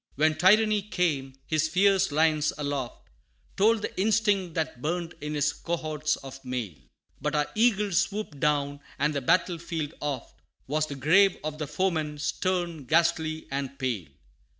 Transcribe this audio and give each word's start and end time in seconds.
II. 0.01 0.13
When 0.15 0.35
Tyranny 0.35 0.81
came, 0.81 1.33
his 1.45 1.67
fierce 1.67 2.11
lions 2.11 2.51
aloft 2.57 3.07
Told 3.55 3.83
the 3.83 3.99
instinct 4.01 4.55
that 4.55 4.81
burned 4.81 5.13
in 5.21 5.35
his 5.35 5.53
cohorts 5.53 6.15
of 6.15 6.43
mail 6.43 6.73
But 7.21 7.35
our 7.35 7.45
eagles 7.53 7.99
swooped 7.99 8.39
down, 8.39 8.79
and 8.97 9.13
the 9.13 9.21
battle 9.21 9.59
field 9.59 9.93
oft, 10.01 10.41
Was 10.65 10.87
the 10.87 10.95
grave 10.95 11.37
of 11.43 11.59
the 11.59 11.67
foeman, 11.67 12.17
stern, 12.17 12.85
ghastly 12.85 13.47
and 13.51 13.77
pale. 13.77 14.07